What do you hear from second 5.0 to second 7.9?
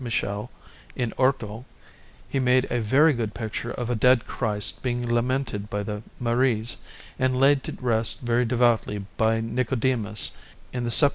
lamented by the Maries and laid to